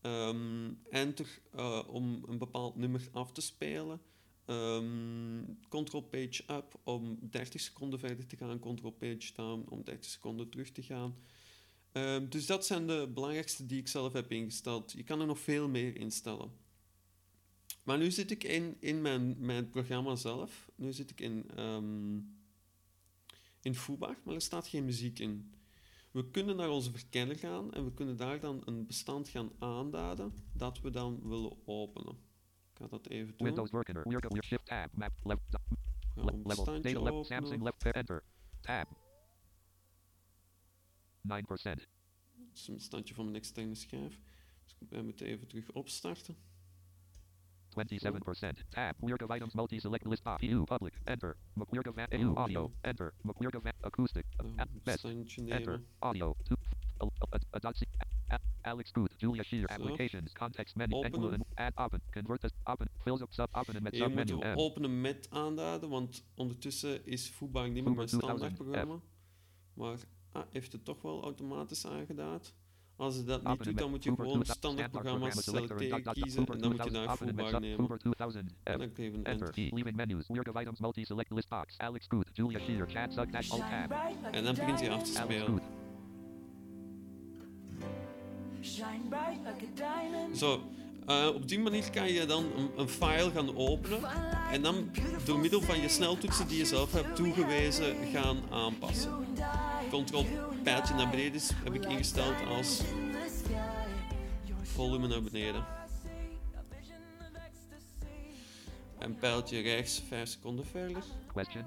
Ehm, 0.00 0.72
enter 0.90 1.40
eh, 1.52 1.82
om 1.86 2.24
een 2.26 2.38
bepaald 2.38 2.76
nummer 2.76 3.08
af 3.12 3.32
te 3.32 3.40
spelen. 3.40 4.00
Ehm, 4.44 5.44
control 5.68 6.02
page 6.02 6.42
up 6.46 6.80
om 6.82 7.18
30 7.20 7.60
seconden 7.60 7.98
verder 7.98 8.26
te 8.26 8.36
gaan. 8.36 8.58
Control 8.58 8.90
page 8.90 9.32
down 9.34 9.64
om 9.68 9.84
30 9.84 10.10
seconden 10.10 10.48
terug 10.48 10.70
te 10.70 10.82
gaan. 10.82 11.16
Ehm, 11.92 12.28
dus 12.28 12.46
dat 12.46 12.66
zijn 12.66 12.86
de 12.86 13.10
belangrijkste 13.14 13.66
die 13.66 13.78
ik 13.78 13.88
zelf 13.88 14.12
heb 14.12 14.30
ingesteld. 14.30 14.92
Je 14.92 15.04
kan 15.04 15.20
er 15.20 15.26
nog 15.26 15.38
veel 15.38 15.68
meer 15.68 15.96
instellen. 15.96 16.50
Maar 17.82 17.98
nu 17.98 18.10
zit 18.10 18.30
ik 18.30 18.44
in, 18.44 18.76
in 18.78 19.02
mijn, 19.02 19.36
mijn 19.38 19.70
programma 19.70 20.16
zelf. 20.16 20.70
Nu 20.74 20.92
zit 20.92 21.10
ik 21.10 21.20
in, 21.20 21.50
ehm 21.56 22.18
in 23.64 23.74
Foobar, 23.74 24.16
maar 24.22 24.34
er 24.34 24.40
staat 24.40 24.68
geen 24.68 24.84
muziek 24.84 25.18
in. 25.18 25.52
We 26.14 26.30
kunnen 26.30 26.56
naar 26.56 26.68
onze 26.68 26.90
verkenner 26.90 27.36
gaan 27.36 27.72
en 27.72 27.84
we 27.84 27.94
kunnen 27.94 28.16
daar 28.16 28.40
dan 28.40 28.62
een 28.64 28.86
bestand 28.86 29.28
gaan 29.28 29.50
aanduiden 29.58 30.32
dat 30.52 30.80
we 30.80 30.90
dan 30.90 31.28
willen 31.28 31.66
openen. 31.66 32.12
Ik 32.70 32.78
ga 32.78 32.86
dat 32.86 33.08
even 33.08 33.34
doen. 33.36 33.46
Windows 33.46 33.70
worker. 33.70 34.44
Shift 34.44 34.66
tab. 34.66 34.96
Map 34.96 35.12
left. 35.22 35.40
Level. 36.14 36.64
Data 36.64 37.00
left. 37.02 37.26
Samsung 37.26 37.62
left. 37.62 37.84
Enter. 37.84 38.22
Tab. 38.60 38.88
9%. 38.88 38.92
Dat 41.22 41.84
is 42.54 42.68
een 42.68 42.74
bestandje 42.74 43.14
van 43.14 43.24
mijn 43.24 43.36
externe 43.36 43.74
schijf. 43.74 44.20
Dus 44.64 44.76
ik 44.90 45.02
moet 45.02 45.20
even 45.20 45.46
terug 45.46 45.72
opstarten. 45.72 46.36
27%. 47.74 48.62
Tab. 48.70 48.96
Weird 49.00 49.22
of 49.22 49.30
items 49.30 49.54
multi-select 49.54 50.06
list 50.06 50.22
pop. 50.22 50.42
EU 50.42 50.64
public. 50.64 50.94
Enter. 51.06 51.36
McWeird 51.58 51.88
of 51.88 51.96
EU 52.10 52.34
audio. 52.34 52.70
Enter. 52.82 53.12
McWeird 53.22 53.56
of 53.56 53.62
acoustic. 53.82 54.24
Best. 54.84 55.04
Enter. 55.04 55.80
Audio. 56.00 56.36
Alex 58.64 58.90
Booth. 58.92 59.12
Julia 59.18 59.42
Shear. 59.42 59.66
Applications. 59.70 60.32
Context 60.32 60.76
menu. 60.76 60.94
Openen. 60.96 61.44
Add 61.54 61.72
open. 61.76 62.00
Convert 62.10 62.44
as 62.44 62.52
open. 62.64 62.88
Fills 63.02 63.20
up 63.20 63.32
sub 63.32 63.48
open 63.52 63.82
met 63.82 63.92
Hier 63.92 64.10
moeten 64.10 64.28
submenu. 64.28 64.54
we 64.54 64.60
M. 64.60 64.64
openen 64.64 65.00
met 65.00 65.26
aanduiden, 65.30 65.88
want 65.88 66.24
ondertussen 66.34 67.06
is 67.06 67.28
Fubar 67.28 67.70
niet 67.70 67.84
meer 67.84 67.94
mijn 67.94 68.06
2000 68.06 68.40
standaardprogramma. 68.40 69.00
Maar 69.74 69.98
ah, 70.32 70.42
heeft 70.50 70.72
het 70.72 70.84
toch 70.84 71.02
wel 71.02 71.22
automatisch 71.22 71.86
aangeduid. 71.86 72.54
Als 72.96 73.16
het 73.16 73.26
dat 73.26 73.44
niet 73.44 73.64
doet, 73.64 73.78
dan 73.78 73.90
moet 73.90 74.04
je 74.04 74.10
gewoon 74.10 74.42
2000 74.42 74.56
standaardprogramma's 74.58 75.40
standaard 75.42 75.66
programma 75.66 75.90
selecteren, 75.90 76.22
kiezen 76.22 76.46
en 76.46 76.58
dan 76.58 76.70
moet 76.70 76.84
je 76.84 76.90
2000 76.90 77.36
daar 77.36 77.48
sub. 77.48 77.60
nemen. 77.60 77.76
Fubar 77.76 77.98
2000. 77.98 78.54
En 78.62 78.78
dan 78.78 78.90
geef 78.94 79.12
je 79.12 79.18
een 79.18 79.24
Enter. 79.24 79.50
En 84.30 84.44
dan 84.44 84.54
begint 84.54 84.80
hij 84.80 84.90
af 84.90 85.02
te 85.02 85.12
spelen. 85.12 85.60
Zo, 90.34 90.62
eh, 91.06 91.26
op 91.34 91.48
die 91.48 91.58
manier 91.58 91.90
kan 91.90 92.12
je 92.12 92.26
dan 92.26 92.44
een, 92.56 92.70
een 92.76 92.88
file 92.88 93.30
gaan 93.30 93.56
openen 93.56 94.00
en 94.52 94.62
dan 94.62 94.90
door 95.24 95.38
middel 95.38 95.60
van 95.60 95.80
je 95.80 95.88
sneltoetsen 95.88 96.48
die 96.48 96.58
je 96.58 96.64
zelf 96.64 96.92
hebt 96.92 97.16
toegewezen 97.16 97.96
gaan 98.12 98.36
aanpassen. 98.50 99.12
Ctrl 100.02 100.24
pijltje 100.62 100.94
naar 100.94 101.10
beneden 101.10 101.34
is- 101.34 101.50
heb 101.64 101.74
ik 101.74 101.84
ingesteld 101.84 102.46
als 102.46 102.80
volume 104.62 105.06
naar 105.06 105.22
beneden. 105.22 105.64
En 108.98 109.16
pijltje 109.16 109.60
rechts 109.60 110.02
5 110.08 110.28
seconden 110.28 110.66
verder. 110.66 111.02
Question. 111.26 111.64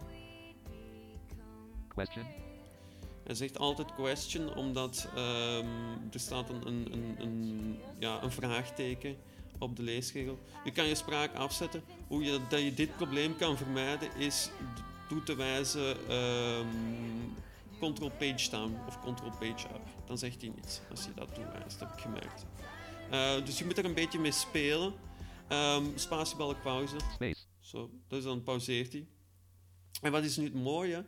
Question. 1.88 2.26
Hij 3.24 3.36
zegt 3.36 3.58
altijd 3.58 3.94
question, 3.94 4.56
omdat 4.56 5.08
ehm, 5.16 5.66
er 6.12 6.20
staat 6.20 6.50
een, 6.50 6.68
een, 6.68 6.88
een, 6.92 7.16
een, 7.20 7.80
ja, 8.00 8.24
een 8.24 8.32
vraagteken 8.32 9.18
op 9.60 9.76
de 9.76 9.84
leesregel. 9.84 10.40
Je 10.64 10.72
kan 10.72 10.86
je 10.86 10.96
spraak 10.96 11.36
afzetten. 11.36 11.84
Hoe 12.08 12.24
je, 12.24 12.40
dat 12.50 12.62
je 12.62 12.74
dit 12.74 12.96
probleem 12.96 13.36
kan 13.36 13.58
vermijden 13.58 14.16
is 14.16 14.50
toe 15.08 15.24
te 15.24 15.36
wijzen 15.36 16.10
ehm 16.10 17.27
control 17.80 18.10
page 18.10 18.50
down 18.50 18.78
of 18.88 19.00
control 19.00 19.30
page 19.30 19.68
up. 19.68 19.82
Dan 20.06 20.18
zegt 20.18 20.42
hij 20.42 20.52
niets 20.56 20.82
als 20.90 21.06
je 21.06 21.14
dat 21.16 21.36
toewijst, 21.36 21.80
heb 21.80 21.90
ik 21.90 22.00
gemerkt. 22.00 22.46
Eh, 23.12 23.46
dus 23.46 23.58
je 23.58 23.66
moet 23.66 23.78
er 23.78 23.86
een 23.86 23.94
beetje 23.94 24.20
mee 24.20 24.32
spelen. 24.32 24.94
Ehm 25.48 25.84
spatiebalk 25.96 26.62
pauze. 26.62 26.96
Zo, 27.60 27.92
dus 28.08 28.24
dan 28.24 28.44
pauzeert 28.44 28.94
hij. 28.94 29.08
En 30.02 30.12
wat 30.12 30.24
is 30.24 30.38
nu 30.38 30.44
het 30.44 30.54
mooie? 30.54 31.06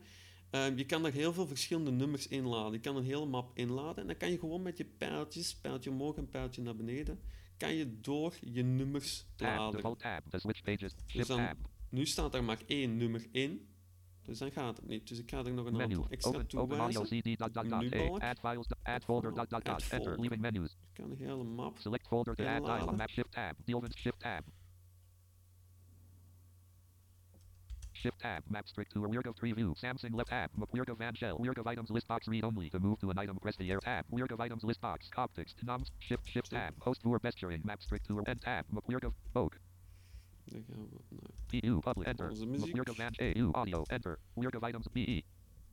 Ehm, 0.49 0.77
je 0.77 0.85
kan 0.85 1.05
er 1.05 1.11
heel 1.11 1.33
veel 1.33 1.47
verschillende 1.47 1.91
nummers 1.91 2.27
inladen. 2.27 2.73
Je 2.73 2.79
kan 2.79 2.95
een 2.95 3.03
hele 3.03 3.25
map 3.25 3.51
inladen 3.57 3.97
en 4.01 4.07
dan 4.07 4.17
kan 4.17 4.31
je 4.31 4.39
gewoon 4.39 4.61
met 4.61 4.77
je 4.77 4.85
pijltjes, 4.85 5.55
pijltje 5.55 5.89
omhoog 5.89 6.15
en 6.17 6.29
pijltje 6.29 6.61
naar 6.61 6.75
beneden, 6.75 7.19
kan 7.57 7.73
je 7.73 7.99
door 7.99 8.33
je 8.41 8.63
nummers 8.63 9.25
bladeren. 9.35 9.81
Pages. 10.63 10.93
Dus 11.13 11.27
dan, 11.27 11.57
nu 11.89 12.05
staat 12.05 12.33
er 12.33 12.43
maar 12.43 12.59
één 12.65 12.97
nummer 12.97 13.25
in, 13.31 13.67
dus 14.29 14.39
dan 14.39 14.51
gaat 14.51 14.77
het 14.77 14.87
niet. 14.87 15.07
Dus 15.07 15.19
ik 15.19 15.29
ga 15.29 15.45
er 15.45 15.53
nog 15.53 15.65
een 15.65 15.75
Menu. 15.75 16.03
extra 16.09 16.39
Open, 16.39 16.59
open 16.59 16.77
audio. 16.77 17.01
CD 17.01 17.37
dot 17.37 17.53
dot 17.53 17.69
dot 17.69 17.93
A. 17.93 18.29
Add 18.29 18.39
files. 18.39 18.67
Add 18.83 19.03
folder 19.03 19.33
dot 19.33 19.49
dot 19.49 19.65
dot. 19.65 19.87
Enter. 19.89 20.19
Leaving 20.19 20.41
menus. 20.41 20.77
Kan 20.93 21.15
hele 21.17 21.43
map. 21.43 21.77
Select 21.77 22.07
folder 22.07 22.35
to 22.35 22.43
add 22.43 22.63
dialog 22.63 22.95
map. 22.95 23.09
Shift 23.09 23.31
tab. 23.31 23.55
Deal 23.65 23.81
with 23.81 23.95
shift 23.97 24.19
tab. 24.19 24.43
Shift 27.91 28.19
tab. 28.19 28.43
Map 28.47 28.67
strict 28.67 28.91
to 28.91 29.03
a 29.03 29.07
weird 29.07 29.27
of 29.27 29.35
tree 29.35 29.53
view. 29.53 29.73
Samsung 29.75 30.13
left 30.13 30.29
tab. 30.29 30.49
Weird 30.71 30.89
of 30.89 30.97
van 30.97 31.15
shell. 31.15 31.37
Weird 31.37 31.57
of 31.57 31.67
items 31.67 31.89
list 31.89 32.07
box 32.07 32.27
read 32.27 32.43
only. 32.43 32.69
To 32.69 32.79
move 32.79 32.99
to 32.99 33.09
an 33.09 33.17
item 33.17 33.37
press 33.39 33.55
the 33.57 33.69
air 33.71 33.79
tab. 33.79 34.05
Weird 34.09 34.31
of 34.31 34.39
items 34.39 34.63
list 34.63 34.81
box. 34.81 35.09
Optics. 35.17 35.55
Noms. 35.63 35.91
Shift 35.99 36.27
shift 36.27 36.51
tab. 36.51 36.73
Host 36.79 37.01
for 37.01 37.19
gesturing. 37.19 37.61
Map 37.63 37.81
strict 37.81 38.07
to 38.07 38.21
end 38.27 38.41
tab. 38.41 38.65
Weird 38.87 39.03
of 39.03 39.13
vogue. 39.33 39.57
Naar, 40.51 40.63
EU 41.49 41.79
public 41.79 42.07
enter. 42.07 42.29
Onze 42.29 42.45
muziek. 42.45 42.73
Weird 42.73 42.95
van 42.95 43.13
EU 43.15 43.51
audio 43.51 43.83
enter. 43.83 44.19
Weird 44.33 44.55
of 44.55 44.67
items 44.67 44.87
BE. 44.91 45.23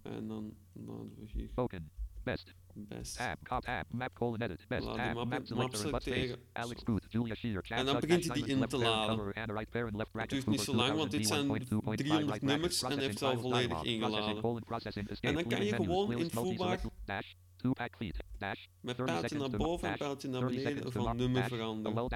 en 0.02 0.28
dan 0.28 0.54
laten 0.72 1.14
we 1.16 1.26
hier 1.32 1.48
Spoken. 1.48 1.90
Best. 2.22 2.54
best. 2.74 3.16
Tab. 3.16 3.38
Cop 3.42 3.62
tab. 3.62 3.86
Map 3.90 4.14
colon 4.14 4.42
edit. 4.42 4.64
Best 4.68 4.84
Laat 4.86 4.96
die 4.96 5.04
tab. 5.04 5.14
map- 5.14 5.28
Map 5.28 5.38
map 5.38 5.74
selector 5.74 6.00
space. 6.00 6.38
Alex. 6.52 6.82
Booth. 6.82 7.06
Julia 7.08 7.34
Shear. 7.34 7.62
Chat 7.64 7.78
En 7.78 7.86
dan 7.86 8.00
begint 8.00 8.24
hij 8.24 8.34
die 8.34 8.46
in 8.46 8.66
te 8.66 8.76
laden. 8.76 9.32
Het 10.12 10.30
duurt 10.30 10.46
niet 10.46 10.60
zo 10.60 10.74
lang, 10.74 10.96
want 10.96 11.10
dit 11.10 11.26
zijn 11.26 11.46
2.2.5 11.46 11.94
300 11.94 12.28
right 12.28 12.42
nummers 12.42 12.82
en 12.82 12.98
heeft 12.98 13.18
processing 13.18 13.30
al 13.30 13.38
volledig 13.38 13.82
ingeladen. 13.82 14.42
En 15.20 15.34
dan 15.34 15.46
kan 15.46 15.64
je 15.64 15.74
gewoon 15.74 16.08
menus, 16.08 16.30
met 18.80 18.96
30 18.96 19.04
pijltje 19.04 19.38
naar 19.38 19.50
boven 19.50 19.88
en 19.88 19.96
pijltje 19.96 20.28
naar 20.28 20.40
30 20.40 20.62
beneden 20.62 20.92
van 20.92 21.16
nummer 21.16 21.44
veranderen. 21.44 22.08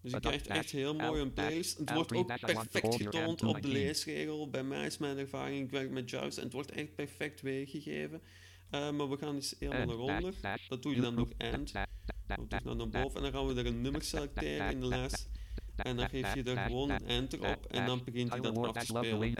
Dus 0.00 0.12
je 0.12 0.20
krijgt 0.20 0.46
echt 0.46 0.70
heel 0.70 0.94
mooi 0.94 1.22
een 1.22 1.32
playlist. 1.32 1.78
Het 1.78 1.90
L3 1.90 1.94
wordt 1.94 2.12
ook 2.12 2.26
perfect 2.26 2.94
getoond 2.94 3.38
to 3.38 3.48
op 3.48 3.62
de 3.62 3.68
leesregel. 3.68 4.50
Bij 4.50 4.62
mij 4.62 4.86
is 4.86 4.98
mijn 4.98 5.18
ervaring, 5.18 5.64
ik 5.64 5.70
werk 5.70 5.90
met 5.90 6.10
JAWS 6.10 6.36
en 6.36 6.42
het 6.42 6.52
wordt 6.52 6.70
echt 6.70 6.94
perfect 6.94 7.40
weergegeven. 7.40 8.22
Eh, 8.70 8.90
maar 8.90 9.10
we 9.10 9.16
gaan 9.16 9.34
eens 9.34 9.54
helemaal 9.58 9.80
and 9.80 10.06
naar 10.06 10.16
onder. 10.16 10.34
Dat 10.68 10.82
doe 10.82 10.94
je 10.94 11.00
dan 11.00 11.14
dash 11.14 11.72
dash 11.72 11.84
Dan 12.26 12.48
terug 12.48 12.64
naar 12.64 12.76
naar 12.76 12.88
boven 12.88 13.16
en 13.16 13.22
dan 13.22 13.32
gaan 13.32 13.54
we 13.54 13.60
er 13.60 13.66
een 13.66 13.80
nummer 13.80 14.02
selecteren 14.02 14.70
in 14.70 14.80
de 14.80 14.86
lijst. 14.86 15.28
En 15.76 15.96
dan 15.96 16.08
geef 16.08 16.34
je 16.34 16.42
er 16.42 16.56
gewoon 16.56 16.90
een 16.90 17.06
enter 17.06 17.50
op 17.52 17.66
en 17.66 17.86
dan 17.86 18.04
begint 18.04 18.30
hij 18.30 18.40
dat 18.40 18.56
af 18.56 18.72
te 18.72 18.84
spelen. 18.84 19.34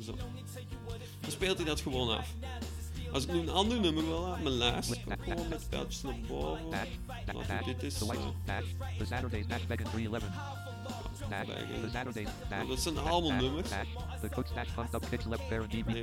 Zo. 0.00 0.14
Dan 1.22 1.30
speelt 1.30 1.56
hij 1.56 1.66
dat 1.66 1.80
gewoon 1.80 2.16
af. 2.18 2.34
Als 3.12 3.24
ik 3.24 3.32
nu 3.32 3.38
een 3.38 3.48
ander 3.48 3.80
nummer 3.80 4.04
wil 4.06 4.32
uit 4.34 4.42
mijn 4.42 4.54
lijst, 4.54 5.00
gewoon 5.18 5.48
met 5.48 5.68
pijltjes 5.68 6.02
naar 6.02 6.20
boven. 6.28 6.70
dit 7.64 7.82
is. 7.82 7.98
eh, 8.00 8.28
dash 8.44 8.66
the 8.98 9.04
Saturdays 9.04 9.46
dash 9.46 9.66
Megan 9.66 9.90
311 9.90 10.22
dash 11.28 11.46
Bijgeven. 11.46 11.80
the 11.82 11.90
Saturdays 11.90 12.28
dash 12.48 12.68
dat 12.68 12.80
zijn 12.80 12.98
allemaal 12.98 13.40
nummers. 13.40 13.68
the 14.20 14.28
dash 14.54 14.68
up 14.94 15.04
left 15.26 15.48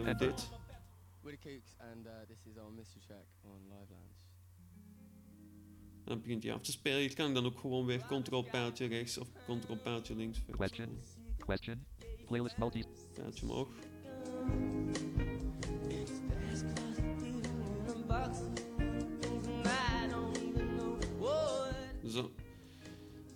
enter 0.05 0.17
dit. 0.17 0.49
We're 1.21 1.37
the 1.37 1.49
Kooks, 1.49 1.75
and 1.77 2.05
uh, 2.05 2.11
this 2.27 2.45
is 2.45 2.57
our 2.57 2.71
mystery 2.71 3.01
track 3.07 3.25
on 3.43 3.59
Live 3.69 3.89
Lounge. 3.89 4.13
Dan 6.05 6.21
begint 6.21 6.43
hij 6.43 6.53
af 6.53 6.61
te 6.61 6.71
spelen. 6.71 7.01
Je 7.01 7.13
kan 7.13 7.33
dan 7.33 7.45
ook 7.45 7.59
gewoon 7.59 7.85
weer 7.85 8.05
control 8.05 8.43
pijltje 8.43 8.85
rechts 8.85 9.17
of 9.17 9.27
control 9.45 9.77
pijltje 9.77 10.15
links. 10.15 10.39
question 10.51 10.99
question 11.37 11.85
playlist 12.25 12.57
multi 12.57 12.83
Pijltje 13.13 13.45
omhoog. 13.45 13.67
Zo. 22.09 22.31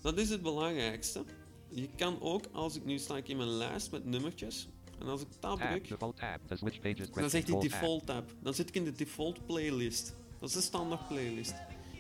Dat 0.02 0.18
is 0.18 0.30
het 0.30 0.42
belangrijkste. 0.42 1.24
Je 1.70 1.90
kan 1.96 2.22
ook, 2.22 2.46
als 2.52 2.76
ik 2.76 2.86
nu 2.86 2.98
sta 2.98 3.18
ik 3.18 3.28
in 3.28 3.38
mijn 3.38 3.50
lijst 3.50 3.92
met 3.92 4.06
nummertjes. 4.06 4.68
En 5.00 5.08
als 5.08 5.22
ik 5.22 5.28
tab 5.40 5.60
druk, 5.60 5.98
pages 5.98 7.10
dan 7.12 7.30
zegt 7.30 7.48
hij 7.48 7.60
default 7.60 8.06
tab. 8.06 8.36
Dan 8.42 8.54
zit 8.54 8.70
ik 8.70 8.76
in 8.76 8.84
de 8.84 8.92
default 8.92 9.46
playlist. 9.46 10.16
Dat 10.40 10.50
is 10.50 10.56
de 10.56 10.62
standaard 10.62 11.08
playlist. 11.08 11.54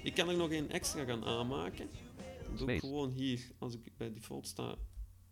Ik 0.03 0.13
kan 0.13 0.29
er 0.29 0.36
nog 0.36 0.51
een 0.51 0.69
extra 0.69 1.03
gaan 1.03 1.25
aanmaken. 1.25 1.89
Dat 2.50 2.57
doe 2.57 2.74
ik 2.74 2.79
gewoon 2.79 3.12
hier, 3.12 3.51
als 3.57 3.74
ik 3.74 3.98
bij 3.98 4.13
default 4.13 4.48
sta. 4.48 4.75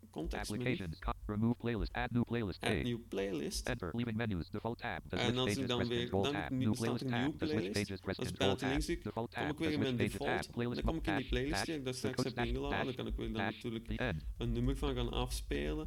Context 0.10 0.51
menu. 0.51 0.78
Remove 1.25 1.56
playlist 1.58 1.94
add 1.94 2.12
new 2.12 2.24
playlist 2.24 2.63
Add 2.63 2.84
new 2.84 2.98
playlist. 3.08 3.68
enter 3.70 3.90
leaving 3.94 4.18
menus 4.18 4.50
default 4.50 4.78
tab 4.78 5.01
to 5.10 5.18
En 5.18 5.38
als 5.38 5.56
ik 5.56 5.68
dan 5.68 5.88
weer- 5.88 6.10
dan 6.10 6.24
tab 6.32 6.50
new 6.50 6.74
playlist 6.74 7.08
tab 7.08 7.38
to 7.38 7.46
switch 7.48 7.72
pages 7.72 8.00
press 8.00 8.18
control 8.18 8.56
tab 8.56 8.80
default 8.80 9.13
kom 9.13 9.28
tab 9.30 9.51
ik 9.51 9.58
weer 9.58 9.72
in 9.72 9.80
mijn 9.80 9.96
default. 9.96 10.54
Dan 10.54 10.84
kom 10.84 10.96
ik 10.96 11.08
in 11.08 11.16
die 11.16 11.28
playlist 11.28 11.66
die 11.66 11.75
ik 11.75 11.84
daar 11.84 11.94
the 11.94 12.00
straks 12.00 12.24
heb 12.24 12.38
ingeladen. 12.46 12.86
Dan 12.86 12.96
kan 12.96 13.08
ik 13.08 13.16
weer 13.16 13.34
dan 13.34 13.42
natuurlijk 13.44 13.88
the 13.88 14.13
een 14.38 14.51
nummer 14.51 14.78
van 14.78 14.96
gaan 14.96 15.12
afspelen. 15.12 15.86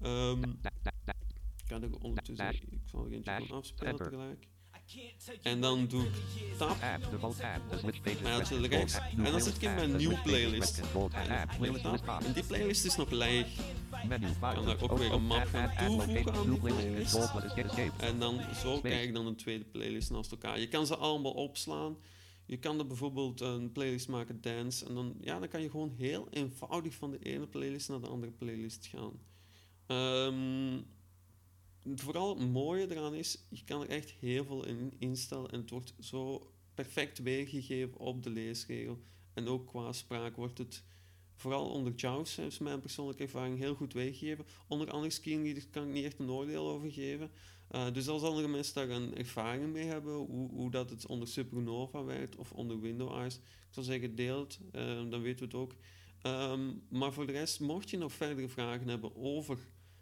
Ehm 0.00 0.42
kan 1.66 1.82
ik 1.82 2.04
ondertussen, 2.04 2.50
ik 2.70 2.80
zal 2.84 3.04
er 3.06 3.12
eentje 3.12 3.32
van 3.46 3.56
afspelen 3.56 3.96
tegelijk. 3.96 4.48
En 5.42 5.60
dan 5.60 5.86
doe 5.86 6.04
ik 6.04 6.12
tab, 6.58 6.76
rechts. 8.66 8.98
En 9.16 9.24
dan 9.24 9.40
zit 9.40 9.56
ik 9.56 9.62
in 9.62 9.74
mijn 9.74 9.96
nieuwe 9.96 10.20
playlist. 10.24 10.80
En 12.24 12.32
die 12.32 12.44
playlist 12.44 12.84
is 12.84 12.96
nog 12.96 13.10
leeg. 13.10 13.46
menu 14.08 14.26
kan 14.40 14.64
daar 14.64 14.82
ook 14.82 14.98
weer 14.98 15.12
een 15.12 15.26
map 15.26 15.46
gaan 15.46 15.86
toevoegen 15.86 16.32
aan 16.32 16.50
die 16.50 16.58
playlist 16.58 17.32
En 17.98 18.18
dan 18.18 18.40
zo 18.62 18.80
krijg 18.80 19.02
ik 19.02 19.14
dan 19.14 19.26
een 19.26 19.36
tweede 19.36 19.64
playlist 19.64 20.10
naast 20.10 20.30
elkaar. 20.30 20.60
Je 20.60 20.68
kan 20.68 20.86
ze 20.86 20.96
allemaal 20.96 21.32
opslaan. 21.32 21.96
Je 22.46 22.58
kan 22.58 22.78
er 22.78 22.86
bijvoorbeeld 22.86 23.40
een 23.40 23.72
playlist 23.72 24.08
maken, 24.08 24.40
dance. 24.40 24.86
En 24.86 24.94
dan, 24.94 25.16
ja, 25.20 25.38
dan 25.38 25.48
kan 25.48 25.62
je 25.62 25.70
gewoon 25.70 25.94
heel 25.96 26.28
eenvoudig 26.30 26.94
van 26.94 27.10
de 27.10 27.18
ene 27.18 27.46
playlist 27.46 27.88
naar 27.88 28.00
de 28.00 28.08
andere 28.08 28.32
playlist 28.32 28.86
gaan. 28.86 29.12
Ehm, 29.86 30.80
vooral 31.94 32.38
het 32.38 32.48
mooie 32.48 32.90
eraan 32.90 33.14
is, 33.14 33.46
je 33.48 33.64
kan 33.64 33.82
er 33.82 33.88
echt 33.88 34.10
heel 34.10 34.44
veel 34.44 34.66
in 34.66 34.92
instellen. 34.98 35.50
En 35.50 35.60
het 35.60 35.70
wordt 35.70 35.94
zo 36.00 36.50
perfect 36.74 37.18
weergegeven 37.18 37.98
op 37.98 38.22
de 38.22 38.30
leesregel. 38.30 38.98
en 39.34 39.48
ook 39.48 39.66
qua 39.66 39.92
spraak 39.92 40.36
wordt 40.36 40.58
het 40.58 40.84
vooral 41.34 41.68
onder 41.68 41.92
JAWS, 41.96 42.38
is 42.38 42.58
mijn 42.58 42.80
persoonlijke 42.80 43.22
ervaring, 43.22 43.58
heel 43.58 43.74
goed 43.74 43.92
weergegeven. 43.92 44.46
Onder 44.66 44.90
andere 44.90 45.12
screenreaders 45.12 45.70
kan 45.70 45.86
ik 45.86 45.92
niet 45.92 46.04
echt 46.04 46.18
een 46.18 46.30
oordeel 46.30 46.68
over 46.68 46.90
geven. 46.90 47.30
Uh, 47.70 47.92
dus 47.92 48.08
als 48.08 48.22
andere 48.22 48.48
mensen 48.48 48.74
daar 48.74 48.96
een 48.96 49.16
ervaring 49.16 49.72
mee 49.72 49.84
hebben, 49.84 50.14
hoe, 50.14 50.50
hoe 50.50 50.70
dat 50.70 50.90
het 50.90 51.06
onder 51.06 51.28
Supernova 51.28 52.04
werkt 52.04 52.36
of 52.36 52.52
onder 52.52 52.80
Windows 52.80 53.34
ik 53.36 53.74
zou 53.74 53.86
zeggen 53.86 54.14
deel 54.14 54.40
het, 54.40 54.60
uh, 54.72 55.10
dan 55.10 55.22
weten 55.22 55.38
we 55.38 55.44
het 55.44 55.54
ook. 55.54 55.74
Um, 56.22 56.82
maar 56.88 57.12
voor 57.12 57.26
de 57.26 57.32
rest, 57.32 57.60
mocht 57.60 57.90
je 57.90 57.98
nog 57.98 58.12
verdere 58.12 58.48
vragen 58.48 58.88
hebben 58.88 59.16
over 59.16 59.58